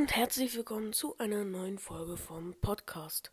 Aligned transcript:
und 0.00 0.16
herzlich 0.16 0.56
willkommen 0.56 0.94
zu 0.94 1.18
einer 1.18 1.44
neuen 1.44 1.78
Folge 1.78 2.16
vom 2.16 2.54
Podcast. 2.54 3.30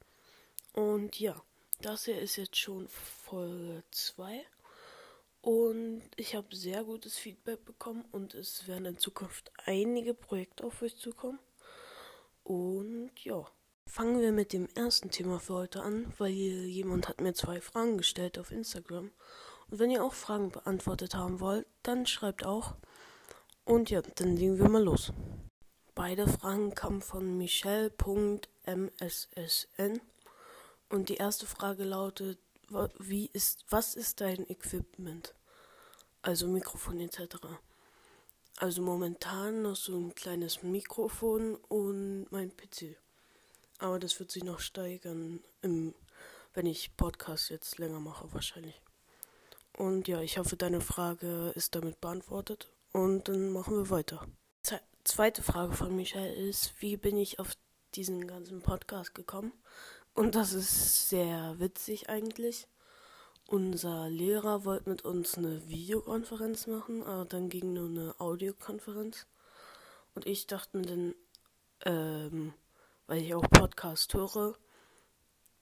Und 0.74 1.18
ja, 1.18 1.42
das 1.82 2.04
hier 2.04 2.20
ist 2.20 2.36
jetzt 2.36 2.58
schon 2.58 2.90
Folge 2.90 3.84
2 3.92 4.46
und 5.40 6.02
ich 6.18 6.36
habe 6.36 6.54
sehr 6.54 6.84
gutes 6.84 7.18
Feedback 7.18 7.64
bekommen 7.64 8.04
und 8.12 8.34
es 8.34 8.68
werden 8.68 8.84
in 8.84 8.98
Zukunft 8.98 9.50
einige 9.66 10.14
Projekte 10.14 10.66
auf 10.66 10.82
euch 10.82 10.98
zukommen. 10.98 11.40
Und 12.44 13.12
ja, 13.24 13.46
fangen 13.86 14.20
wir 14.20 14.34
mit 14.34 14.52
dem 14.52 14.68
ersten 14.76 15.10
Thema 15.10 15.40
für 15.40 15.54
heute 15.54 15.84
an, 15.84 16.12
weil 16.18 16.32
jemand 16.32 17.08
hat 17.08 17.22
mir 17.22 17.34
zwei 17.34 17.62
Fragen 17.62 17.98
gestellt 17.98 18.38
auf 18.38 18.52
Instagram. 18.52 19.12
Und 19.70 19.80
wenn 19.80 19.90
ihr 19.90 20.04
auch 20.04 20.14
Fragen 20.14 20.52
beantwortet 20.52 21.16
haben 21.16 21.40
wollt, 21.40 21.66
dann 21.84 22.06
schreibt 22.06 22.46
auch. 22.46 22.76
Und 23.64 23.90
ja, 23.90 24.02
dann 24.02 24.36
legen 24.36 24.60
wir 24.60 24.68
mal 24.68 24.84
los. 24.84 25.14
Beide 25.98 26.28
Fragen 26.28 26.76
kamen 26.76 27.02
von 27.02 27.38
Michelle.mssn 27.40 30.00
und 30.90 31.10
die 31.10 31.16
erste 31.16 31.48
Frage 31.48 31.86
lautet, 31.86 32.38
wie 33.00 33.32
ist, 33.34 33.66
was 33.72 33.96
ist 33.96 34.22
dein 34.22 34.48
Equipment? 34.48 35.34
Also 36.22 36.48
Mikrofon 36.48 37.00
etc. 37.00 37.38
Also 38.58 38.84
momentan 38.84 39.64
noch 39.64 39.76
so 39.76 39.98
ein 39.98 40.14
kleines 40.14 40.62
Mikrofon 40.62 41.56
und 41.56 42.28
mein 42.30 42.56
PC. 42.56 42.96
Aber 43.80 43.98
das 43.98 44.20
wird 44.20 44.30
sich 44.30 44.44
noch 44.44 44.60
steigern, 44.60 45.40
im, 45.64 45.96
wenn 46.54 46.68
ich 46.68 46.96
Podcast 46.96 47.50
jetzt 47.50 47.80
länger 47.80 48.00
mache 48.00 48.32
wahrscheinlich. 48.34 48.80
Und 49.76 50.08
ja, 50.08 50.22
ich 50.22 50.38
hoffe, 50.38 50.58
deine 50.58 50.80
Frage 50.80 51.54
ist 51.56 51.74
damit 51.74 52.00
beantwortet. 52.02 52.70
Und 52.94 53.30
dann 53.30 53.50
machen 53.50 53.78
wir 53.78 53.90
weiter 53.90 54.28
zweite 55.08 55.42
Frage 55.42 55.74
von 55.74 55.96
Michael 55.96 56.34
ist, 56.34 56.82
wie 56.82 56.98
bin 56.98 57.18
ich 57.18 57.40
auf 57.40 57.54
diesen 57.96 58.28
ganzen 58.28 58.62
Podcast 58.62 59.16
gekommen? 59.16 59.54
Und 60.14 60.36
das 60.36 60.52
ist 60.52 61.10
sehr 61.10 61.56
witzig 61.60 62.10
eigentlich. 62.10 62.68
Unser 63.48 64.10
Lehrer 64.10 64.66
wollte 64.66 64.90
mit 64.90 65.06
uns 65.06 65.38
eine 65.38 65.70
Videokonferenz 65.70 66.68
machen, 66.68 67.04
aber 67.04 67.24
dann 67.24 67.48
ging 67.48 67.72
nur 67.72 67.88
eine 67.88 68.20
Audiokonferenz. 68.20 69.28
Und 70.14 70.28
ich 70.28 70.46
dachte 70.46 70.78
mir 70.78 70.86
dann, 70.86 71.16
ähm, 71.86 72.54
weil 73.08 73.22
ich 73.22 73.34
auch 73.34 73.50
Podcast 73.50 74.14
höre, 74.14 74.58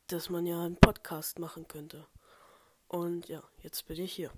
dass 0.07 0.31
man 0.31 0.47
ja 0.47 0.63
einen 0.63 0.77
Podcast 0.77 1.37
machen 1.37 1.67
könnte. 1.67 2.07
Und 2.87 3.27
ja, 3.27 3.43
jetzt 3.61 3.85
bin 3.85 3.99
ich 3.99 4.13
hier. 4.13 4.31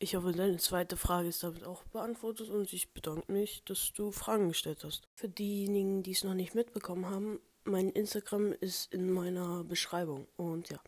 Ich 0.00 0.14
hoffe, 0.14 0.30
deine 0.30 0.58
zweite 0.58 0.96
Frage 0.96 1.28
ist 1.28 1.42
damit 1.42 1.64
auch 1.64 1.82
beantwortet 1.84 2.50
und 2.50 2.72
ich 2.72 2.92
bedanke 2.92 3.32
mich, 3.32 3.64
dass 3.64 3.92
du 3.92 4.12
Fragen 4.12 4.46
gestellt 4.46 4.84
hast. 4.84 5.08
Für 5.16 5.28
diejenigen, 5.28 6.04
die 6.04 6.12
es 6.12 6.22
noch 6.22 6.34
nicht 6.34 6.54
mitbekommen 6.54 7.06
haben, 7.06 7.40
mein 7.64 7.90
Instagram 7.90 8.52
ist 8.52 8.94
in 8.94 9.10
meiner 9.10 9.64
Beschreibung 9.64 10.28
und 10.36 10.68
ja. 10.70 10.78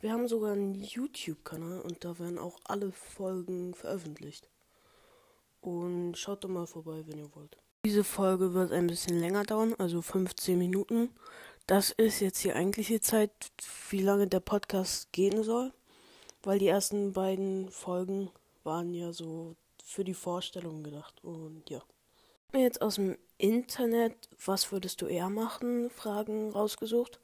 Wir 0.00 0.12
haben 0.12 0.28
sogar 0.28 0.52
einen 0.52 0.74
YouTube-Kanal 0.74 1.80
und 1.80 2.04
da 2.04 2.16
werden 2.20 2.38
auch 2.38 2.60
alle 2.64 2.92
Folgen 2.92 3.74
veröffentlicht. 3.74 4.48
Und 5.60 6.16
schaut 6.16 6.44
doch 6.44 6.48
mal 6.48 6.66
vorbei, 6.66 7.02
wenn 7.06 7.18
ihr 7.18 7.34
wollt. 7.34 7.56
Diese 7.84 8.04
Folge 8.04 8.54
wird 8.54 8.70
ein 8.70 8.86
bisschen 8.86 9.18
länger 9.18 9.42
dauern, 9.42 9.74
also 9.78 10.00
15 10.00 10.56
Minuten. 10.56 11.10
Das 11.66 11.90
ist 11.90 12.20
jetzt 12.20 12.44
die 12.44 12.52
eigentliche 12.52 13.00
Zeit, 13.00 13.32
wie 13.90 14.02
lange 14.02 14.28
der 14.28 14.40
Podcast 14.40 15.10
gehen 15.10 15.42
soll, 15.42 15.72
weil 16.44 16.60
die 16.60 16.68
ersten 16.68 17.12
beiden 17.12 17.68
Folgen 17.70 18.30
waren 18.64 18.94
ja 18.94 19.12
so 19.12 19.56
für 19.82 20.04
die 20.04 20.14
Vorstellung 20.14 20.82
gedacht. 20.82 21.22
Und 21.22 21.68
ja. 21.70 21.82
Jetzt 22.52 22.82
aus 22.82 22.96
dem 22.96 23.18
Internet, 23.36 24.28
was 24.44 24.70
würdest 24.72 25.02
du 25.02 25.06
eher 25.06 25.30
machen? 25.30 25.90
Fragen 25.90 26.50
rausgesucht. 26.50 27.20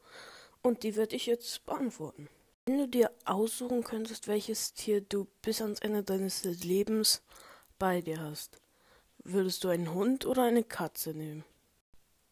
Und 0.61 0.83
die 0.83 0.95
werde 0.95 1.15
ich 1.15 1.25
jetzt 1.25 1.65
beantworten. 1.65 2.29
Wenn 2.65 2.77
du 2.77 2.87
dir 2.87 3.11
aussuchen 3.25 3.83
könntest, 3.83 4.27
welches 4.27 4.73
Tier 4.73 5.01
du 5.01 5.27
bis 5.41 5.61
ans 5.61 5.79
Ende 5.79 6.03
deines 6.03 6.43
Lebens 6.43 7.23
bei 7.79 8.01
dir 8.01 8.21
hast, 8.21 8.61
würdest 9.23 9.63
du 9.63 9.69
einen 9.69 9.93
Hund 9.93 10.25
oder 10.25 10.43
eine 10.43 10.63
Katze 10.63 11.11
nehmen? 11.11 11.43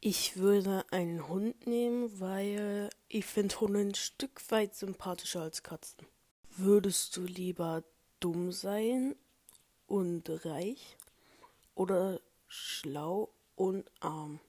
Ich 0.01 0.37
würde 0.37 0.85
einen 0.91 1.27
Hund 1.27 1.67
nehmen, 1.67 2.19
weil 2.19 2.89
ich 3.07 3.25
finde 3.25 3.59
Hunde 3.59 3.79
ein 3.79 3.95
Stück 3.95 4.49
weit 4.49 4.75
sympathischer 4.75 5.41
als 5.41 5.63
Katzen. 5.63 6.05
Würdest 6.55 7.17
du 7.17 7.23
lieber 7.23 7.83
dumm 8.19 8.51
sein 8.51 9.15
und 9.87 10.29
reich 10.45 10.97
oder 11.75 12.19
schlau 12.47 13.29
und 13.55 13.89
arm? 13.99 14.39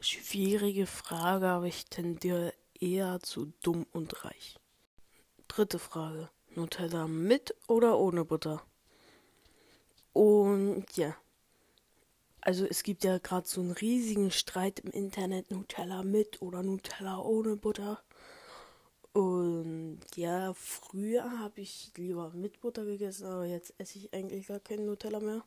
Schwierige 0.00 0.86
Frage, 0.86 1.48
aber 1.48 1.66
ich 1.66 1.86
tendiere 1.86 2.54
eher 2.78 3.20
zu 3.20 3.52
dumm 3.62 3.86
und 3.92 4.24
reich. 4.24 4.56
Dritte 5.48 5.78
Frage. 5.78 6.30
Nutella 6.54 7.06
mit 7.06 7.54
oder 7.68 7.98
ohne 7.98 8.24
Butter? 8.24 8.62
Und 10.12 10.86
ja. 10.96 11.14
Also 12.40 12.66
es 12.66 12.82
gibt 12.82 13.04
ja 13.04 13.18
gerade 13.18 13.46
so 13.46 13.60
einen 13.60 13.72
riesigen 13.72 14.30
Streit 14.30 14.80
im 14.80 14.90
Internet, 14.90 15.50
Nutella 15.50 16.02
mit 16.02 16.40
oder 16.42 16.62
Nutella 16.62 17.18
ohne 17.18 17.56
Butter. 17.56 18.02
Und 19.12 20.00
ja, 20.14 20.54
früher 20.54 21.40
habe 21.40 21.60
ich 21.60 21.90
lieber 21.96 22.30
mit 22.30 22.60
Butter 22.60 22.84
gegessen, 22.84 23.26
aber 23.26 23.44
jetzt 23.44 23.74
esse 23.78 23.98
ich 23.98 24.14
eigentlich 24.14 24.46
gar 24.46 24.60
keinen 24.60 24.86
Nutella 24.86 25.18
mehr. 25.20 25.44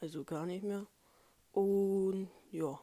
Also 0.00 0.24
gar 0.24 0.44
nicht 0.44 0.62
mehr. 0.62 0.86
Und 1.52 2.28
ja, 2.50 2.78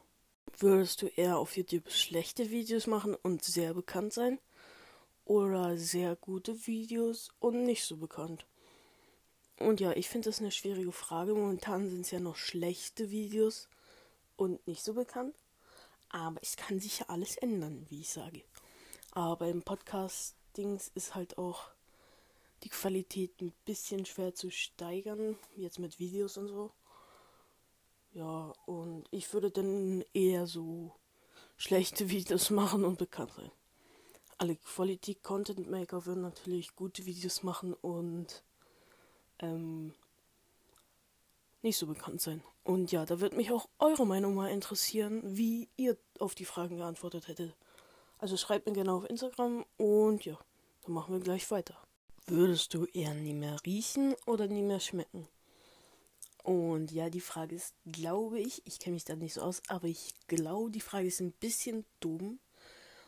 würdest 0.58 1.02
du 1.02 1.06
eher 1.06 1.38
auf 1.38 1.56
YouTube 1.56 1.90
schlechte 1.90 2.50
Videos 2.50 2.86
machen 2.86 3.14
und 3.14 3.44
sehr 3.44 3.74
bekannt 3.74 4.12
sein? 4.12 4.38
Oder 5.24 5.76
sehr 5.76 6.16
gute 6.16 6.66
Videos 6.66 7.30
und 7.38 7.64
nicht 7.64 7.84
so 7.84 7.96
bekannt? 7.96 8.46
Und 9.60 9.78
ja, 9.78 9.92
ich 9.92 10.08
finde 10.08 10.30
das 10.30 10.40
eine 10.40 10.50
schwierige 10.50 10.90
Frage. 10.90 11.34
Momentan 11.34 11.88
sind 11.88 12.00
es 12.00 12.10
ja 12.10 12.18
noch 12.18 12.36
schlechte 12.36 13.10
Videos 13.10 13.68
und 14.36 14.66
nicht 14.66 14.82
so 14.82 14.94
bekannt. 14.94 15.36
Aber 16.08 16.40
es 16.42 16.56
kann 16.56 16.80
sich 16.80 17.00
ja 17.00 17.06
alles 17.08 17.36
ändern, 17.36 17.86
wie 17.88 18.00
ich 18.00 18.10
sage. 18.10 18.42
Aber 19.12 19.36
beim 19.36 19.62
Podcast-Dings 19.62 20.90
ist 20.94 21.14
halt 21.14 21.38
auch 21.38 21.70
die 22.62 22.68
Qualität 22.68 23.40
ein 23.40 23.52
bisschen 23.64 24.04
schwer 24.06 24.34
zu 24.34 24.50
steigern, 24.50 25.36
jetzt 25.56 25.78
mit 25.78 25.98
Videos 25.98 26.36
und 26.36 26.48
so. 26.48 26.72
Ja, 28.12 28.52
und 28.66 29.06
ich 29.10 29.32
würde 29.32 29.50
dann 29.50 30.04
eher 30.12 30.46
so 30.46 30.92
schlechte 31.56 32.10
Videos 32.10 32.50
machen 32.50 32.84
und 32.84 32.98
bekannt 32.98 33.32
sein. 33.36 33.50
Alle 34.38 34.56
Quality 34.56 35.16
Content 35.16 35.70
Maker 35.70 36.06
würden 36.06 36.22
natürlich 36.22 36.74
gute 36.74 37.06
Videos 37.06 37.42
machen 37.42 37.74
und 37.74 38.42
ähm, 39.38 39.94
nicht 41.62 41.76
so 41.76 41.86
bekannt 41.86 42.20
sein. 42.20 42.42
Und 42.64 42.90
ja, 42.90 43.04
da 43.04 43.20
würde 43.20 43.36
mich 43.36 43.52
auch 43.52 43.68
eure 43.78 44.06
Meinung 44.06 44.34
mal 44.34 44.50
interessieren, 44.50 45.20
wie 45.24 45.68
ihr 45.76 45.96
auf 46.18 46.34
die 46.34 46.44
Fragen 46.44 46.78
geantwortet 46.78 47.28
hättet. 47.28 47.54
Also 48.20 48.36
schreibt 48.36 48.66
mir 48.66 48.74
gerne 48.74 48.92
auf 48.92 49.08
Instagram 49.08 49.64
und 49.78 50.26
ja, 50.26 50.38
dann 50.82 50.92
machen 50.92 51.14
wir 51.14 51.20
gleich 51.20 51.50
weiter. 51.50 51.74
Würdest 52.26 52.74
du 52.74 52.84
eher 52.84 53.14
nie 53.14 53.32
mehr 53.32 53.56
riechen 53.64 54.14
oder 54.26 54.46
nie 54.46 54.62
mehr 54.62 54.78
schmecken? 54.78 55.26
Und 56.42 56.92
ja, 56.92 57.08
die 57.08 57.22
Frage 57.22 57.56
ist, 57.56 57.74
glaube 57.86 58.38
ich, 58.38 58.60
ich 58.66 58.78
kenne 58.78 58.94
mich 58.94 59.04
da 59.04 59.16
nicht 59.16 59.34
so 59.34 59.40
aus, 59.40 59.62
aber 59.68 59.86
ich 59.86 60.14
glaube, 60.26 60.70
die 60.70 60.82
Frage 60.82 61.06
ist 61.06 61.20
ein 61.20 61.32
bisschen 61.32 61.86
dumm, 62.00 62.40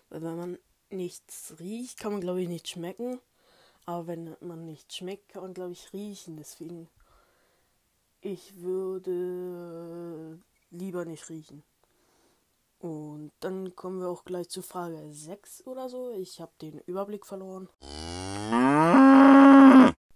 weil 0.08 0.22
wenn 0.22 0.36
man 0.36 0.58
nichts 0.88 1.54
riecht, 1.58 1.98
kann 1.98 2.12
man 2.12 2.22
glaube 2.22 2.40
ich 2.40 2.48
nicht 2.48 2.68
schmecken, 2.68 3.20
aber 3.84 4.06
wenn 4.06 4.36
man 4.40 4.64
nicht 4.64 4.94
schmeckt, 4.94 5.28
kann 5.28 5.42
man 5.42 5.52
glaube 5.52 5.72
ich 5.72 5.92
riechen. 5.92 6.38
Deswegen, 6.38 6.88
ich 8.22 8.56
würde 8.62 10.42
lieber 10.70 11.04
nicht 11.04 11.28
riechen. 11.28 11.64
Und 12.82 13.30
dann 13.38 13.76
kommen 13.76 14.00
wir 14.00 14.08
auch 14.08 14.24
gleich 14.24 14.48
zu 14.48 14.60
Frage 14.60 15.00
6 15.08 15.68
oder 15.68 15.88
so. 15.88 16.10
Ich 16.14 16.40
habe 16.40 16.50
den 16.60 16.80
Überblick 16.80 17.24
verloren. 17.24 17.68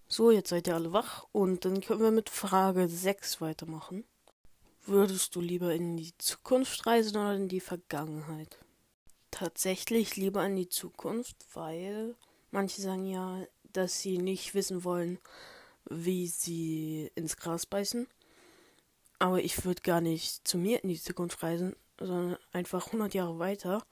So, 0.09 0.33
jetzt 0.33 0.49
seid 0.49 0.67
ihr 0.67 0.75
alle 0.75 0.93
wach 0.93 1.29
und 1.31 1.65
dann 1.65 1.81
können 1.81 2.01
wir 2.01 2.11
mit 2.11 2.29
Frage 2.29 2.89
6 2.89 3.41
weitermachen. 3.41 4.03
Würdest 4.85 5.37
du 5.37 5.41
lieber 5.41 5.73
in 5.75 5.97
die 5.97 6.13
Zukunft 6.19 6.87
reisen 6.87 7.17
oder 7.17 7.35
in 7.35 7.49
die 7.49 7.61
Vergangenheit? 7.61 8.59
Tatsächlich 9.31 10.17
lieber 10.17 10.45
in 10.45 10.57
die 10.57 10.69
Zukunft, 10.69 11.37
weil 11.55 12.17
manche 12.51 12.83
sagen 12.83 13.07
ja, 13.07 13.47
dass 13.73 14.01
sie 14.01 14.19
nicht 14.19 14.55
wissen 14.55 14.83
wollen, 14.83 15.21
wie 15.89 16.27
sie 16.27 17.13
ins 17.15 17.37
Gras 17.37 17.65
beißen. 17.65 18.09
Aber 19.21 19.41
ich 19.41 19.65
würde 19.65 19.83
gar 19.83 20.01
nicht 20.01 20.49
zu 20.49 20.59
mir 20.59 20.83
in 20.83 20.89
die 20.89 21.01
Zukunft 21.01 21.45
reisen, 21.45 21.77
sondern 21.99 22.37
einfach 22.53 22.87
100 22.87 23.15
Jahre 23.15 23.39
weiter. 23.39 23.85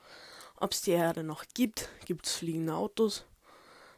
Ob 0.56 0.72
es 0.72 0.82
die 0.82 0.92
Erde 0.92 1.24
noch 1.24 1.44
gibt, 1.54 1.88
gibt 2.06 2.26
es 2.26 2.34
fliegende 2.34 2.74
Autos. 2.74 3.24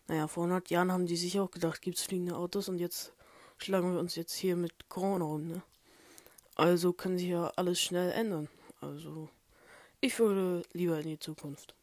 Naja, 0.09 0.29
vor 0.29 0.45
100 0.45 0.71
Jahren 0.71 0.93
haben 0.93 1.07
die 1.07 1.17
sich 1.17 1.39
auch 1.41 1.51
gedacht, 1.51 1.83
gibt 1.83 1.99
es 1.99 2.05
fliegende 2.05 2.37
Autos 2.37 2.69
und 2.69 2.79
jetzt 2.79 3.13
schlagen 3.59 3.93
wir 3.93 4.01
uns 4.01 4.15
jetzt 4.15 4.35
hier 4.35 4.57
mit 4.57 4.89
Corona 4.89 5.25
um, 5.25 5.49
ne? 5.49 5.63
Also 6.55 6.93
kann 6.93 7.19
sich 7.19 7.29
ja 7.29 7.53
alles 7.57 7.81
schnell 7.81 8.13
ändern. 8.13 8.49
Also, 8.81 9.29
ich 10.01 10.19
würde 10.19 10.63
lieber 10.73 10.99
in 11.01 11.09
die 11.09 11.19
Zukunft. 11.19 11.75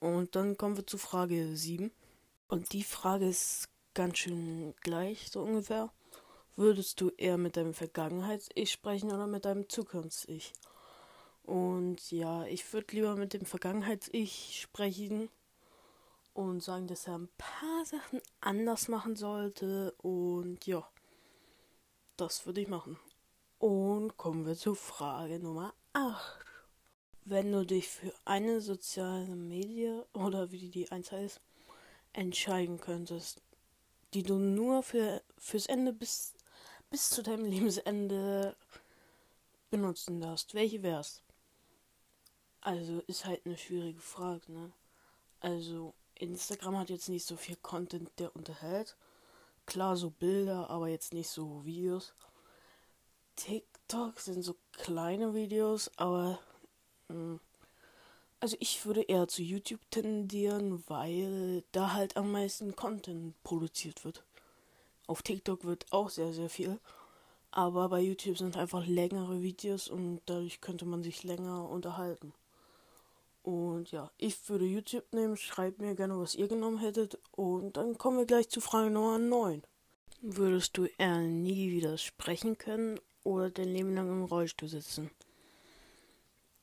Und 0.00 0.36
dann 0.36 0.56
kommen 0.56 0.76
wir 0.76 0.86
zu 0.86 0.96
Frage 0.96 1.56
7. 1.56 1.90
Und 2.48 2.72
die 2.72 2.84
Frage 2.84 3.28
ist 3.28 3.68
ganz 3.94 4.18
schön 4.18 4.74
gleich, 4.80 5.28
so 5.30 5.42
ungefähr. 5.42 5.92
Würdest 6.56 7.00
du 7.00 7.10
eher 7.16 7.36
mit 7.36 7.56
deinem 7.56 7.74
Vergangenheits-Ich 7.74 8.72
sprechen 8.72 9.12
oder 9.12 9.26
mit 9.26 9.44
deinem 9.44 9.68
Zukunfts-Ich? 9.68 10.52
Und 11.48 12.10
ja, 12.10 12.44
ich 12.44 12.70
würde 12.74 12.94
lieber 12.94 13.16
mit 13.16 13.32
dem 13.32 13.46
Vergangenheits-Ich 13.46 14.60
sprechen 14.60 15.30
und 16.34 16.62
sagen, 16.62 16.86
dass 16.88 17.06
er 17.06 17.16
ein 17.16 17.30
paar 17.38 17.86
Sachen 17.86 18.20
anders 18.42 18.88
machen 18.88 19.16
sollte. 19.16 19.94
Und 19.96 20.66
ja, 20.66 20.86
das 22.18 22.44
würde 22.44 22.60
ich 22.60 22.68
machen. 22.68 22.98
Und 23.58 24.18
kommen 24.18 24.44
wir 24.44 24.56
zu 24.56 24.74
Frage 24.74 25.38
Nummer 25.38 25.72
8. 25.94 26.44
Wenn 27.24 27.50
du 27.50 27.64
dich 27.64 27.88
für 27.88 28.12
eine 28.26 28.60
soziale 28.60 29.34
Medie 29.34 30.02
oder 30.12 30.52
wie 30.52 30.68
die 30.68 30.92
eins 30.92 31.12
heißt, 31.12 31.40
entscheiden 32.12 32.78
könntest, 32.78 33.40
die 34.12 34.22
du 34.22 34.34
nur 34.34 34.82
für 34.82 35.22
fürs 35.38 35.64
Ende 35.64 35.94
bis 35.94 36.34
bis 36.90 37.08
zu 37.08 37.22
deinem 37.22 37.46
Lebensende 37.46 38.54
benutzen 39.70 40.20
darfst, 40.20 40.52
welche 40.52 40.82
wär's? 40.82 41.22
Also 42.68 43.00
ist 43.06 43.24
halt 43.24 43.46
eine 43.46 43.56
schwierige 43.56 43.98
Frage, 43.98 44.52
ne? 44.52 44.70
Also 45.40 45.94
Instagram 46.16 46.76
hat 46.76 46.90
jetzt 46.90 47.08
nicht 47.08 47.24
so 47.24 47.34
viel 47.34 47.56
Content, 47.56 48.10
der 48.18 48.36
unterhält. 48.36 48.94
Klar, 49.64 49.96
so 49.96 50.10
Bilder, 50.10 50.68
aber 50.68 50.88
jetzt 50.88 51.14
nicht 51.14 51.30
so 51.30 51.64
Videos. 51.64 52.12
TikTok 53.36 54.20
sind 54.20 54.42
so 54.42 54.54
kleine 54.72 55.32
Videos, 55.32 55.90
aber 55.96 56.40
hm, 57.08 57.40
also 58.38 58.54
ich 58.60 58.84
würde 58.84 59.00
eher 59.00 59.28
zu 59.28 59.40
YouTube 59.40 59.90
tendieren, 59.90 60.84
weil 60.88 61.64
da 61.72 61.94
halt 61.94 62.18
am 62.18 62.30
meisten 62.32 62.76
Content 62.76 63.42
produziert 63.44 64.04
wird. 64.04 64.24
Auf 65.06 65.22
TikTok 65.22 65.64
wird 65.64 65.90
auch 65.90 66.10
sehr, 66.10 66.34
sehr 66.34 66.50
viel. 66.50 66.78
Aber 67.50 67.88
bei 67.88 68.00
YouTube 68.00 68.36
sind 68.36 68.58
einfach 68.58 68.86
längere 68.86 69.40
Videos 69.40 69.88
und 69.88 70.20
dadurch 70.26 70.60
könnte 70.60 70.84
man 70.84 71.02
sich 71.02 71.24
länger 71.24 71.66
unterhalten. 71.66 72.34
Und 73.48 73.92
ja, 73.92 74.10
ich 74.18 74.46
würde 74.50 74.66
YouTube 74.66 75.10
nehmen. 75.14 75.34
Schreibt 75.34 75.80
mir 75.80 75.94
gerne, 75.94 76.18
was 76.18 76.34
ihr 76.34 76.48
genommen 76.48 76.76
hättet. 76.76 77.18
Und 77.30 77.78
dann 77.78 77.96
kommen 77.96 78.18
wir 78.18 78.26
gleich 78.26 78.50
zu 78.50 78.60
Frage 78.60 78.90
Nummer 78.90 79.18
9. 79.18 79.62
Würdest 80.20 80.76
du 80.76 80.84
eher 80.98 81.20
nie 81.20 81.70
wieder 81.70 81.96
sprechen 81.96 82.58
können 82.58 83.00
oder 83.24 83.48
dein 83.48 83.68
Leben 83.68 83.94
lang 83.94 84.10
im 84.10 84.24
Rollstuhl 84.24 84.68
sitzen? 84.68 85.10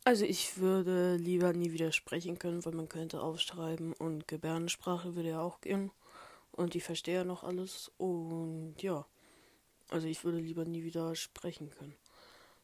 Also 0.03 0.25
ich 0.25 0.59
würde 0.59 1.15
lieber 1.15 1.53
nie 1.53 1.71
wieder 1.71 1.91
sprechen 1.91 2.37
können, 2.37 2.63
weil 2.63 2.73
man 2.73 2.87
könnte 2.87 3.19
aufschreiben 3.19 3.93
und 3.93 4.27
Gebärdensprache 4.27 5.15
würde 5.15 5.29
ja 5.29 5.41
auch 5.41 5.61
gehen. 5.61 5.89
Und 6.51 6.75
ich 6.75 6.83
verstehe 6.83 7.15
ja 7.15 7.23
noch 7.23 7.43
alles. 7.43 7.91
Und 7.97 8.75
ja. 8.83 9.07
Also 9.89 10.05
ich 10.05 10.23
würde 10.23 10.37
lieber 10.37 10.65
nie 10.65 10.83
wieder 10.83 11.15
sprechen 11.15 11.71
können. 11.71 11.95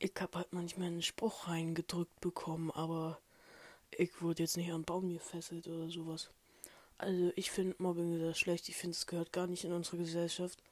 ich 0.00 0.12
habe 0.18 0.38
halt 0.38 0.52
manchmal 0.52 0.88
einen 0.88 1.02
Spruch 1.02 1.46
reingedrückt 1.46 2.20
bekommen, 2.20 2.70
aber 2.70 3.20
ich 3.90 4.22
wurde 4.22 4.42
jetzt 4.42 4.56
nicht 4.56 4.72
an 4.72 4.82
Baum 4.82 5.12
gefesselt 5.12 5.68
oder 5.68 5.90
sowas. 5.90 6.30
Also 6.96 7.32
ich 7.36 7.50
finde 7.50 7.76
Mobbing 7.78 8.18
sehr 8.18 8.34
schlecht. 8.34 8.68
Ich 8.68 8.76
finde 8.76 8.94
es 8.94 9.06
gehört 9.06 9.32
gar 9.32 9.46
nicht 9.46 9.64
in 9.64 9.72
unsere 9.72 9.98
Gesellschaft. 9.98 10.62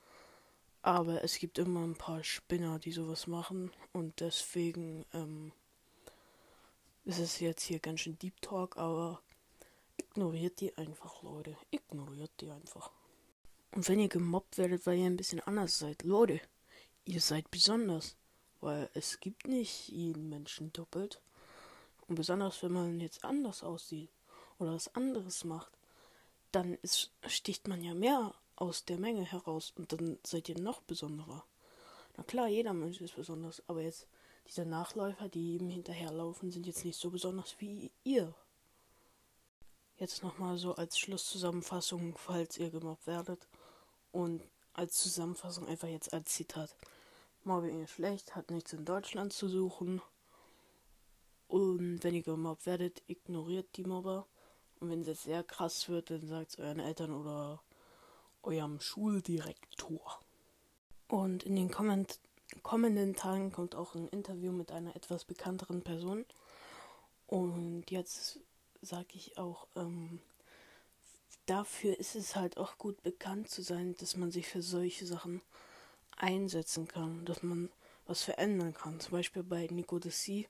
Aber 0.81 1.23
es 1.25 1.39
gibt 1.39 1.59
immer 1.59 1.85
ein 1.85 1.97
paar 1.97 2.25
Spinner, 2.25 2.79
die 2.79 2.93
sowas 2.93 3.27
machen. 3.27 3.71
Und 3.93 4.21
deswegen 4.21 5.05
ähm, 5.13 5.53
ist 7.09 7.19
es 7.19 7.41
jetzt 7.41 7.63
hier 7.63 7.79
ganz 7.79 8.01
schön 8.01 8.19
Deep 8.19 8.39
Talk, 8.43 8.77
aber 8.77 9.23
ignoriert 9.97 10.61
die 10.61 10.77
einfach, 10.77 11.23
Leute. 11.23 11.57
Ignoriert 11.71 12.31
die 12.39 12.51
einfach. 12.51 12.91
Und 13.75 13.89
wenn 13.89 13.99
ihr 13.99 14.09
gemobbt 14.09 14.59
werdet, 14.59 14.85
weil 14.85 14.99
ihr 14.99 15.07
ein 15.07 15.17
bisschen 15.17 15.41
anders 15.41 15.79
seid, 15.79 16.03
Leute, 16.03 16.39
ihr 17.07 17.23
seid 17.23 17.51
besonders. 17.51 18.15
Weil 18.61 18.91
es 18.93 19.21
gibt 19.21 19.49
nicht 19.49 19.89
jeden 19.89 20.29
Menschen 20.29 20.71
doppelt. 20.75 21.23
Und 22.09 22.17
besonders 22.17 22.63
wenn 22.63 22.73
man 22.73 23.01
jetzt 23.01 23.25
anders 23.25 23.63
aussieht 23.63 24.11
oder 24.59 24.75
was 24.75 24.95
anderes 24.95 25.45
macht, 25.45 25.73
dann 26.53 26.75
ist, 26.83 27.11
sticht 27.27 27.69
man 27.69 27.83
ja 27.83 27.95
mehr 27.95 28.35
aus 28.57 28.85
der 28.85 28.99
Menge 28.99 29.23
heraus 29.23 29.73
und 29.77 29.93
dann 29.93 30.19
seid 30.27 30.51
ihr 30.51 30.59
noch 30.59 30.83
besonderer. 30.83 31.45
Na 32.19 32.25
klar, 32.25 32.49
jeder 32.49 32.75
Mensch 32.75 33.01
ist 33.01 33.17
besonders, 33.17 33.63
aber 33.67 33.81
jetzt 33.81 34.07
diese 34.49 34.65
Nachläufer, 34.65 35.29
die 35.29 35.57
ihm 35.57 35.69
hinterherlaufen, 35.69 36.51
sind 36.51 36.67
jetzt 36.67 36.85
nicht 36.85 36.99
so 36.99 37.11
besonders 37.11 37.55
wie 37.59 37.91
ihr. 38.03 38.35
Jetzt 39.97 40.23
nochmal 40.23 40.57
so 40.59 40.75
als 40.75 40.99
Schlusszusammenfassung, 40.99 42.17
falls 42.17 42.57
ihr 42.57 42.71
gemobbt 42.71 43.07
werdet. 43.07 43.47
Und 44.11 44.43
als 44.73 44.95
Zusammenfassung 44.95 45.67
einfach 45.67 45.89
jetzt 45.89 46.15
als 46.15 46.33
Zitat. 46.33 46.75
Mobbing 47.45 47.83
ist 47.83 47.91
schlecht, 47.91 48.37
hat 48.37 48.51
nichts 48.51 48.73
in 48.73 48.85
Deutschland 48.85 49.33
zu 49.33 49.49
suchen. 49.49 50.01
Und 51.47 52.03
wenn 52.03 52.15
ihr 52.15 52.23
gemobbt 52.23 52.67
werdet, 52.67 53.03
ignoriert 53.07 53.77
die 53.77 53.85
Mobber. 53.85 54.27
Und 54.81 54.91
wenn 54.91 55.03
es 55.03 55.25
sehr 55.25 55.43
krass 55.43 55.89
wird, 55.89 56.11
dann 56.11 56.27
sagt 56.27 56.51
es 56.51 56.59
euren 56.59 56.79
Eltern 56.81 57.11
oder 57.11 57.61
eurem 58.43 58.81
Schuldirektor. 58.81 60.21
Und 61.09 61.43
in 61.43 61.57
den 61.57 61.71
Komment 61.71 62.21
kommenden 62.63 63.15
Tagen 63.15 63.53
kommt 63.53 63.75
auch 63.75 63.95
ein 63.95 64.09
Interview 64.09 64.53
mit 64.53 64.73
einer 64.73 64.97
etwas 64.97 65.25
bekannteren 65.25 65.83
Person. 65.83 66.25
Und 67.27 67.91
jetzt 67.91 68.41
sage 68.81 69.09
ich 69.15 69.39
auch, 69.39 69.67
ähm, 69.77 70.21
dafür 71.47 71.99
ist 71.99 72.15
es 72.15 72.37
halt 72.37 72.57
auch 72.57 72.79
gut 72.79 73.03
bekannt 73.03 73.51
zu 73.51 73.63
sein, 73.63 73.95
dass 73.99 74.17
man 74.17 74.31
sich 74.31 74.47
für 74.47 74.63
solche 74.63 75.07
Sachen 75.07 75.43
einsetzen 76.17 76.89
kann, 76.89 77.25
dass 77.25 77.43
man 77.43 77.71
was 78.07 78.23
verändern 78.23 78.75
kann. 78.75 79.01
Zum 79.01 79.13
Beispiel 79.13 79.43
bei 79.43 79.67
Nico 79.71 79.99
de 79.99 80.11
C. 80.11 80.49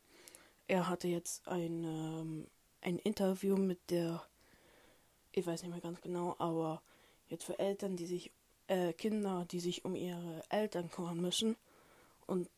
Er 0.68 0.88
hatte 0.88 1.08
jetzt 1.08 1.48
ein, 1.48 1.84
ähm, 1.84 2.46
ein 2.80 2.98
Interview 2.98 3.56
mit 3.56 3.90
der 3.90 4.24
Ich 5.32 5.46
weiß 5.46 5.62
nicht 5.62 5.70
mehr 5.70 5.80
ganz 5.80 6.00
genau, 6.00 6.36
aber 6.38 6.82
jetzt 7.28 7.44
für 7.44 7.58
Eltern, 7.58 7.96
die 7.96 8.06
sich, 8.06 8.32
äh, 8.66 8.92
Kinder, 8.92 9.46
die 9.50 9.60
sich 9.60 9.84
um 9.84 9.94
ihre 9.94 10.42
Eltern 10.48 10.90
kümmern 10.90 11.20
müssen 11.20 11.56
und 12.28 12.48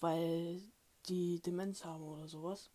weil 0.00 0.62
die 1.08 1.40
Demenz 1.40 1.84
haben 1.84 2.04
oder 2.04 2.28
sowas, 2.28 2.70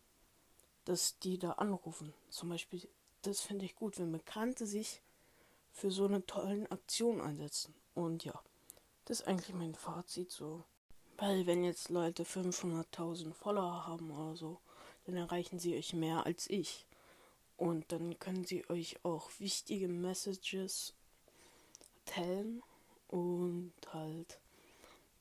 dass 0.84 1.18
die 1.20 1.38
da 1.38 1.52
anrufen. 1.52 2.12
Zum 2.28 2.50
Beispiel, 2.50 2.86
das 3.22 3.40
finde 3.40 3.64
ich 3.64 3.76
gut, 3.76 3.98
wenn 3.98 4.12
Bekannte 4.12 4.66
sich 4.66 5.00
für 5.72 5.90
so 5.90 6.04
eine 6.04 6.26
tollen 6.26 6.70
Aktion 6.70 7.20
einsetzen. 7.20 7.74
Und 7.94 8.24
ja, 8.24 8.38
das 9.06 9.20
ist 9.20 9.26
eigentlich 9.26 9.54
mein 9.54 9.74
Fazit 9.74 10.30
so. 10.30 10.64
Weil 11.16 11.46
wenn 11.46 11.64
jetzt 11.64 11.88
Leute 11.90 12.24
500.000 12.24 13.32
Follower 13.32 13.86
haben 13.86 14.10
oder 14.10 14.36
so, 14.36 14.60
dann 15.04 15.16
erreichen 15.16 15.58
sie 15.58 15.76
euch 15.76 15.94
mehr 15.94 16.26
als 16.26 16.50
ich. 16.50 16.86
Und 17.56 17.92
dann 17.92 18.18
können 18.18 18.44
sie 18.44 18.68
euch 18.68 18.96
auch 19.04 19.30
wichtige 19.38 19.86
Messages 19.86 20.92
teilen 22.04 22.62
und 23.08 23.72
halt 23.92 24.40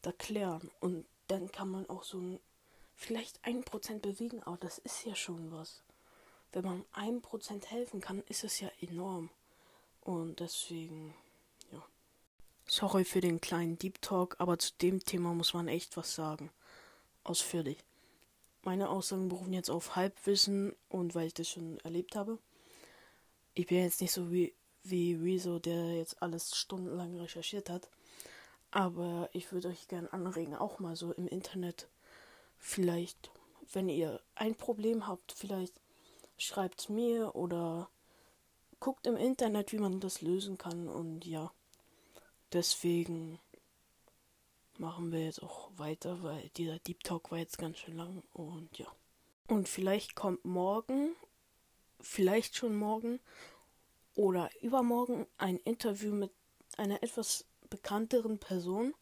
erklären. 0.06 0.70
Und 0.80 1.06
dann 1.28 1.52
kann 1.52 1.70
man 1.70 1.88
auch 1.90 2.04
so 2.04 2.18
ein, 2.18 2.40
vielleicht 2.96 3.40
ein 3.44 3.64
Prozent 3.64 4.02
bewegen, 4.02 4.44
aber 4.44 4.58
das 4.58 4.78
ist 4.80 5.06
ja 5.06 5.16
schon 5.16 5.52
was. 5.52 5.84
Wenn 6.52 6.66
man 6.66 6.86
ein 6.94 7.22
Prozent 7.22 7.72
helfen 7.72 8.00
kann, 8.00 8.22
ist 8.30 8.44
es 8.44 8.60
ja 8.60 8.70
enorm. 8.82 9.30
Und 10.02 10.40
deswegen, 10.40 11.16
ja. 11.72 11.84
Sorry 12.68 13.06
für 13.06 13.22
den 13.22 13.42
kleinen 13.42 13.78
Deep 13.78 14.02
Talk, 14.02 14.36
aber 14.40 14.60
zu 14.60 14.72
dem 14.82 15.04
Thema 15.04 15.34
muss 15.34 15.54
man 15.54 15.68
echt 15.68 15.98
was 15.98 16.14
sagen. 16.14 16.52
Ausführlich. 17.24 17.78
Meine 18.64 18.90
Aussagen 18.90 19.30
berufen 19.30 19.54
jetzt 19.54 19.70
auf 19.70 19.96
Halbwissen 19.96 20.74
und 20.90 21.16
weil 21.16 21.28
ich 21.28 21.34
das 21.34 21.50
schon 21.50 21.80
erlebt 21.80 22.16
habe. 22.16 22.38
Ich 23.56 23.68
bin 23.68 23.80
jetzt 23.80 24.02
nicht 24.02 24.14
so 24.14 24.32
wie, 24.32 24.54
wie 24.84 25.16
Rezo, 25.16 25.60
der 25.60 25.98
jetzt 25.98 26.22
alles 26.22 26.56
stundenlang 26.56 27.18
recherchiert 27.18 27.70
hat. 27.70 27.90
Aber 28.76 29.30
ich 29.34 29.52
würde 29.52 29.68
euch 29.68 29.88
gerne 29.88 30.12
anregen, 30.12 30.56
auch 30.56 30.80
mal 30.80 30.96
so 30.96 31.12
im 31.14 31.28
Internet 31.28 31.88
vielleicht, 32.58 33.30
wenn 33.72 33.88
ihr 33.88 34.20
ein 34.34 34.56
Problem 34.56 35.06
habt, 35.06 35.32
vielleicht 35.32 35.80
schreibt 36.40 36.90
mir 36.90 37.36
oder 37.36 37.88
guckt 38.80 39.06
im 39.06 39.16
Internet, 39.16 39.74
wie 39.74 39.78
man 39.78 40.00
das 40.00 40.22
lösen 40.22 40.58
kann. 40.58 40.88
Und 40.88 41.24
ja, 41.24 41.52
deswegen 42.52 43.40
machen 44.80 45.12
wir 45.12 45.24
jetzt 45.24 45.44
auch 45.44 45.70
weiter, 45.78 46.24
weil 46.24 46.50
dieser 46.58 46.80
Deep 46.80 47.04
Talk 47.04 47.30
war 47.30 47.38
jetzt 47.38 47.60
ganz 47.60 47.78
schön 47.78 47.96
lang. 47.96 48.24
Und 48.34 48.76
ja. 48.80 48.88
Und 49.48 49.70
vielleicht 49.70 50.16
kommt 50.16 50.46
morgen, 50.46 51.16
vielleicht 52.02 52.56
schon 52.56 52.76
morgen 52.76 53.20
oder 54.16 54.50
übermorgen 54.64 55.28
ein 55.38 55.58
Interview 55.58 56.12
mit 56.12 56.32
einer 56.76 57.04
etwas 57.04 57.46
bekannteren 57.74 58.38
Person. 58.38 58.94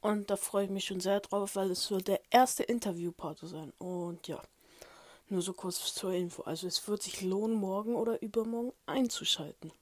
Und 0.00 0.30
da 0.30 0.36
freue 0.36 0.66
ich 0.66 0.70
mich 0.70 0.84
schon 0.84 1.00
sehr 1.00 1.20
drauf, 1.20 1.56
weil 1.56 1.70
es 1.70 1.90
wird 1.90 2.08
der 2.08 2.20
erste 2.30 2.62
Interviewpart 2.62 3.38
sein. 3.42 3.72
Und 3.78 4.28
ja. 4.28 4.40
Nur 5.28 5.40
so 5.40 5.54
kurz 5.54 5.94
zur 5.94 6.12
Info. 6.12 6.42
Also 6.42 6.66
es 6.66 6.86
wird 6.86 7.02
sich 7.02 7.22
lohnen, 7.22 7.56
morgen 7.56 7.96
oder 7.96 8.20
übermorgen 8.22 8.72
einzuschalten. 8.86 9.72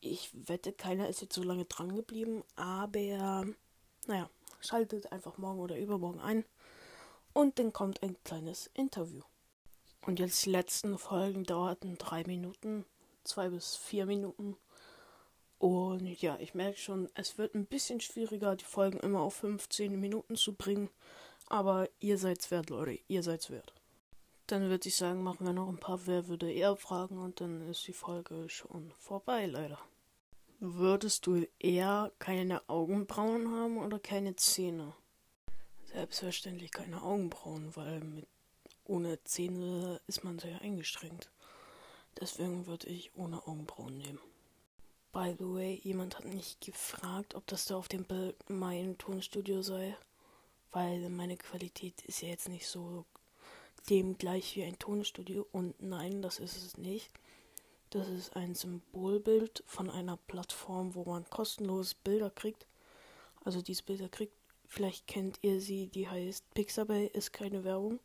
Ich 0.00 0.30
wette, 0.34 0.72
keiner 0.72 1.08
ist 1.08 1.22
jetzt 1.22 1.34
so 1.34 1.42
lange 1.42 1.64
dran 1.64 1.96
geblieben, 1.96 2.44
aber 2.54 3.46
naja, 4.06 4.28
schaltet 4.60 5.10
einfach 5.10 5.38
morgen 5.38 5.60
oder 5.60 5.78
übermorgen 5.78 6.20
ein. 6.20 6.44
Und 7.32 7.58
dann 7.58 7.72
kommt 7.72 8.02
ein 8.02 8.16
kleines 8.24 8.70
Interview. 8.74 9.22
Und 10.02 10.20
jetzt 10.20 10.44
die 10.44 10.50
letzten 10.50 10.98
Folgen 10.98 11.44
dauerten 11.44 11.98
drei 11.98 12.22
Minuten, 12.24 12.84
zwei 13.24 13.48
bis 13.48 13.74
vier 13.74 14.06
Minuten. 14.06 14.56
Und 15.58 16.06
ja, 16.20 16.38
ich 16.38 16.54
merke 16.54 16.78
schon, 16.78 17.08
es 17.14 17.38
wird 17.38 17.54
ein 17.54 17.66
bisschen 17.66 18.00
schwieriger, 18.00 18.56
die 18.56 18.64
Folgen 18.64 19.00
immer 19.00 19.20
auf 19.20 19.34
15 19.36 19.98
Minuten 19.98 20.36
zu 20.36 20.54
bringen. 20.54 20.90
Aber 21.48 21.88
ihr 22.00 22.18
seid's 22.18 22.50
wert, 22.50 22.70
Leute. 22.70 22.98
Ihr 23.08 23.22
seid's 23.22 23.50
wert. 23.50 23.72
Dann 24.46 24.68
würde 24.68 24.88
ich 24.88 24.96
sagen, 24.96 25.22
machen 25.22 25.46
wir 25.46 25.52
noch 25.52 25.68
ein 25.68 25.78
paar 25.78 26.06
Wer 26.06 26.28
würde 26.28 26.52
eher 26.52 26.76
Fragen 26.76 27.18
und 27.18 27.40
dann 27.40 27.68
ist 27.68 27.86
die 27.86 27.92
Folge 27.92 28.48
schon 28.48 28.92
vorbei, 28.98 29.46
leider. 29.46 29.78
Würdest 30.60 31.26
du 31.26 31.46
eher 31.58 32.12
keine 32.18 32.66
Augenbrauen 32.68 33.50
haben 33.50 33.78
oder 33.78 33.98
keine 33.98 34.36
Zähne? 34.36 34.94
Selbstverständlich 35.86 36.70
keine 36.70 37.02
Augenbrauen, 37.02 37.74
weil 37.74 38.00
mit, 38.00 38.26
ohne 38.84 39.22
Zähne 39.24 40.00
ist 40.06 40.22
man 40.22 40.38
sehr 40.38 40.60
eingeschränkt. 40.60 41.30
Deswegen 42.20 42.66
würde 42.66 42.86
ich 42.86 43.14
ohne 43.16 43.46
Augenbrauen 43.46 43.98
nehmen. 43.98 44.20
By 45.16 45.34
the 45.38 45.46
way, 45.46 45.80
jemand 45.82 46.18
hat 46.18 46.26
mich 46.26 46.60
gefragt, 46.60 47.36
ob 47.36 47.46
das 47.46 47.64
da 47.64 47.78
auf 47.78 47.88
dem 47.88 48.04
Bild 48.04 48.36
mein 48.50 48.98
Tonstudio 48.98 49.62
sei, 49.62 49.96
weil 50.72 51.08
meine 51.08 51.38
Qualität 51.38 52.02
ist 52.02 52.20
ja 52.20 52.28
jetzt 52.28 52.50
nicht 52.50 52.66
so 52.66 53.06
dem 53.88 54.18
gleich 54.18 54.54
wie 54.56 54.64
ein 54.64 54.78
Tonstudio. 54.78 55.46
Und 55.52 55.80
nein, 55.80 56.20
das 56.20 56.38
ist 56.38 56.62
es 56.62 56.76
nicht. 56.76 57.10
Das 57.88 58.10
ist 58.10 58.36
ein 58.36 58.54
Symbolbild 58.54 59.64
von 59.66 59.88
einer 59.88 60.18
Plattform, 60.18 60.94
wo 60.94 61.04
man 61.04 61.24
kostenlos 61.30 61.94
Bilder 61.94 62.28
kriegt. 62.28 62.66
Also 63.42 63.62
diese 63.62 63.84
Bilder 63.84 64.10
kriegt, 64.10 64.34
vielleicht 64.66 65.06
kennt 65.06 65.38
ihr 65.40 65.62
sie, 65.62 65.86
die 65.86 66.10
heißt 66.10 66.44
Pixabay, 66.52 67.06
ist 67.06 67.32
keine 67.32 67.64
Werbung. 67.64 68.00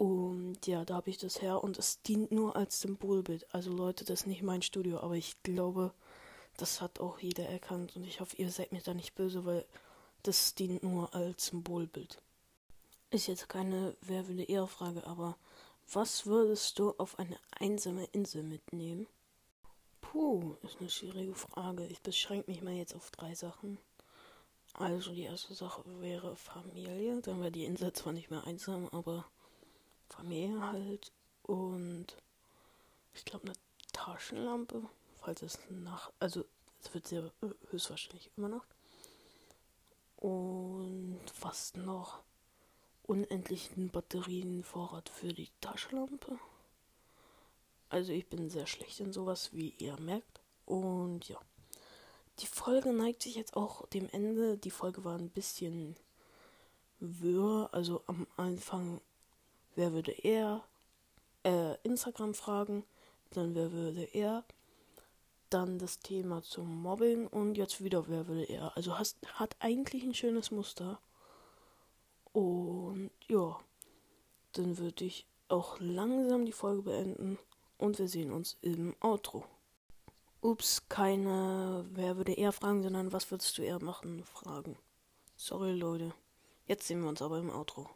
Und 0.00 0.66
ja, 0.66 0.86
da 0.86 0.94
habe 0.94 1.10
ich 1.10 1.18
das 1.18 1.42
her 1.42 1.62
und 1.62 1.78
es 1.78 2.00
dient 2.00 2.32
nur 2.32 2.56
als 2.56 2.80
Symbolbild. 2.80 3.46
Also 3.54 3.70
Leute, 3.70 4.06
das 4.06 4.20
ist 4.20 4.26
nicht 4.26 4.40
mein 4.40 4.62
Studio, 4.62 4.98
aber 5.00 5.14
ich 5.14 5.42
glaube, 5.42 5.92
das 6.56 6.80
hat 6.80 7.00
auch 7.00 7.18
jeder 7.18 7.44
erkannt 7.46 7.94
und 7.96 8.04
ich 8.04 8.20
hoffe, 8.20 8.34
ihr 8.38 8.50
seid 8.50 8.72
mir 8.72 8.80
da 8.80 8.94
nicht 8.94 9.14
böse, 9.14 9.44
weil 9.44 9.66
das 10.22 10.54
dient 10.54 10.82
nur 10.82 11.14
als 11.14 11.48
Symbolbild. 11.48 12.22
Ist 13.10 13.26
jetzt 13.26 13.50
keine 13.50 13.94
Wer 14.00 14.26
würde 14.26 14.44
eher 14.44 14.66
Frage, 14.66 15.06
aber 15.06 15.36
was 15.92 16.24
würdest 16.24 16.78
du 16.78 16.94
auf 16.96 17.18
eine 17.18 17.36
einsame 17.50 18.06
Insel 18.12 18.42
mitnehmen? 18.42 19.06
Puh, 20.00 20.56
ist 20.62 20.80
eine 20.80 20.88
schwierige 20.88 21.34
Frage. 21.34 21.86
Ich 21.88 22.00
beschränke 22.00 22.50
mich 22.50 22.62
mal 22.62 22.72
jetzt 22.72 22.94
auf 22.94 23.10
drei 23.10 23.34
Sachen. 23.34 23.76
Also 24.72 25.12
die 25.12 25.24
erste 25.24 25.52
Sache 25.52 25.82
wäre 26.00 26.36
Familie. 26.36 27.20
Dann 27.20 27.40
wäre 27.40 27.52
die 27.52 27.66
Insel 27.66 27.92
zwar 27.92 28.14
nicht 28.14 28.30
mehr 28.30 28.46
einsam, 28.46 28.88
aber 28.92 29.26
Familie 30.10 30.60
halt. 30.60 31.12
Und 31.42 32.06
ich 33.14 33.24
glaube 33.24 33.46
eine 33.46 33.56
Taschenlampe, 33.92 34.82
falls 35.20 35.42
es 35.42 35.58
nach, 35.70 36.12
also 36.18 36.44
es 36.82 36.92
wird 36.94 37.08
sehr 37.08 37.32
höchstwahrscheinlich 37.70 38.30
immer 38.36 38.48
Nacht. 38.48 38.68
Und 40.16 41.20
was 41.40 41.74
noch? 41.74 42.22
unendlichen 43.10 43.90
Batterienvorrat 43.90 45.08
für 45.08 45.32
die 45.32 45.48
Taschenlampe. 45.60 46.38
Also 47.88 48.12
ich 48.12 48.28
bin 48.28 48.48
sehr 48.48 48.68
schlecht 48.68 49.00
in 49.00 49.12
sowas, 49.12 49.52
wie 49.52 49.74
ihr 49.78 49.98
merkt. 49.98 50.40
Und 50.64 51.28
ja. 51.28 51.36
Die 52.38 52.46
Folge 52.46 52.92
neigt 52.92 53.24
sich 53.24 53.34
jetzt 53.34 53.56
auch 53.56 53.86
dem 53.88 54.08
Ende. 54.10 54.56
Die 54.58 54.70
Folge 54.70 55.04
war 55.04 55.18
ein 55.18 55.28
bisschen 55.28 55.96
wirr. 57.00 57.68
Also 57.72 58.04
am 58.06 58.28
Anfang, 58.36 59.00
wer 59.76 59.92
würde 59.92 60.12
er? 60.12 60.64
Äh, 61.44 61.76
Instagram 61.82 62.34
fragen. 62.34 62.84
Dann 63.30 63.54
wer 63.54 63.72
würde 63.72 64.02
er? 64.12 64.44
Dann 65.50 65.78
das 65.78 65.98
Thema 65.98 66.42
zum 66.42 66.82
Mobbing 66.82 67.26
und 67.26 67.56
jetzt 67.56 67.82
wieder 67.82 68.08
wer 68.08 68.28
würde 68.28 68.44
er? 68.44 68.76
Also 68.76 68.98
hast, 68.98 69.18
hat 69.34 69.56
eigentlich 69.60 70.04
ein 70.04 70.14
schönes 70.14 70.50
Muster. 70.50 71.00
Und 72.32 73.10
ja, 73.28 73.58
dann 74.52 74.78
würde 74.78 75.04
ich 75.04 75.26
auch 75.48 75.78
langsam 75.80 76.44
die 76.44 76.52
Folge 76.52 76.82
beenden 76.82 77.38
und 77.78 77.98
wir 77.98 78.08
sehen 78.08 78.32
uns 78.32 78.56
im 78.60 78.94
Outro. 79.00 79.44
Ups, 80.42 80.88
keine 80.88 81.84
wer 81.90 82.16
würde 82.16 82.32
eher 82.32 82.52
fragen, 82.52 82.82
sondern 82.82 83.12
was 83.12 83.30
würdest 83.30 83.58
du 83.58 83.62
eher 83.62 83.82
machen? 83.82 84.24
Fragen. 84.24 84.76
Sorry 85.36 85.72
Leute. 85.72 86.14
Jetzt 86.66 86.86
sehen 86.86 87.02
wir 87.02 87.08
uns 87.08 87.20
aber 87.20 87.38
im 87.38 87.50
Outro. 87.50 87.90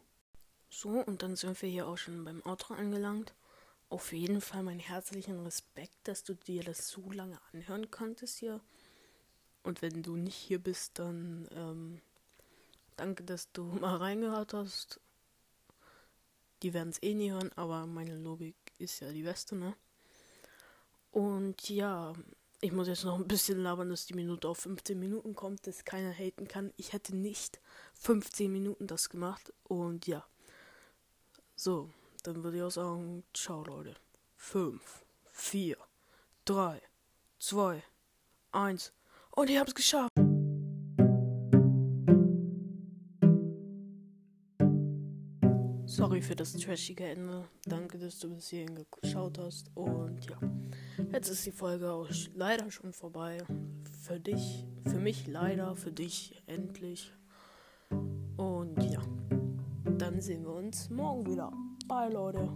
So, 0.75 0.89
und 0.89 1.23
dann 1.23 1.37
sind 1.37 1.61
wir 1.63 1.69
hier 1.69 1.87
auch 1.87 1.99
schon 1.99 2.25
beim 2.25 2.43
Outro 2.45 2.75
angelangt. 2.75 3.35
Auf 3.91 4.13
jeden 4.13 4.41
Fall 4.41 4.63
meinen 4.65 4.81
herzlichen 4.81 5.39
Respekt, 5.41 5.97
dass 6.05 6.25
du 6.25 6.35
dir 6.35 6.65
das 6.65 6.89
so 6.89 7.13
lange 7.13 7.39
anhören 7.53 7.91
konntest 7.91 8.39
hier. 8.39 8.61
Und 9.63 9.83
wenn 9.83 10.03
du 10.03 10.17
nicht 10.17 10.35
hier 10.35 10.59
bist, 10.59 10.99
dann 10.99 11.49
ähm, 11.53 12.01
Danke, 12.97 13.25
dass 13.25 13.51
du 13.53 13.65
mal 13.81 13.97
reingehört 13.97 14.55
hast. 14.55 15.01
Die 16.63 16.73
werden 16.73 16.91
es 16.91 17.03
eh 17.03 17.15
nie 17.15 17.31
hören, 17.31 17.51
aber 17.57 17.87
meine 17.87 18.17
Logik 18.17 18.57
ist 18.79 19.01
ja 19.01 19.13
die 19.13 19.23
beste, 19.23 19.55
ne? 19.55 19.75
Und 21.11 21.69
ja, 21.69 22.15
ich 22.61 22.73
muss 22.73 22.89
jetzt 22.89 23.05
noch 23.05 23.19
ein 23.19 23.29
bisschen 23.29 23.63
labern, 23.63 23.91
dass 23.91 24.07
die 24.07 24.15
Minute 24.15 24.49
auf 24.49 24.59
15 24.59 24.99
Minuten 24.99 25.35
kommt, 25.35 25.67
dass 25.67 25.85
keiner 25.85 26.13
haten 26.13 26.49
kann. 26.49 26.73
Ich 26.77 26.93
hätte 26.93 27.15
nicht 27.15 27.61
15 27.95 28.51
Minuten 28.51 28.87
das 28.87 29.11
gemacht. 29.11 29.53
Und 29.65 30.07
ja. 30.07 30.27
So, 31.65 31.89
dann 32.25 32.45
würde 32.45 32.59
ich 32.59 32.63
auch 32.63 32.71
sagen, 32.71 33.25
ciao 33.33 33.65
Leute. 33.65 33.95
5, 34.37 35.03
4, 35.33 35.79
3, 36.45 36.83
2, 37.39 37.83
1 38.53 38.93
und 39.31 39.49
habt 39.49 39.69
es 39.71 39.75
geschafft. 39.75 40.11
Sorry 45.87 46.21
für 46.21 46.37
das 46.37 46.53
trashige 46.53 47.07
Ende. 47.07 47.49
Danke, 47.65 47.99
dass 47.99 48.19
du 48.19 48.35
bis 48.35 48.49
hierhin 48.49 48.85
geschaut 49.01 49.39
hast. 49.39 49.71
Und 49.75 50.21
ja, 50.29 50.39
jetzt 51.13 51.31
ist 51.31 51.47
die 51.47 51.51
Folge 51.51 51.91
auch 51.91 52.11
leider 52.35 52.71
schon 52.71 52.93
vorbei. 52.93 53.39
Für 54.03 54.21
dich, 54.21 54.67
für 54.87 54.99
mich 54.99 55.27
leider, 55.27 55.75
für 55.77 55.93
dich 55.93 56.43
endlich. 56.47 57.11
Dann 59.99 60.21
sehen 60.21 60.45
wir 60.45 60.55
uns 60.55 60.91
morgen 60.91 61.27
wieder. 61.27 61.53
Bye, 61.87 62.13
Leute. 62.13 62.49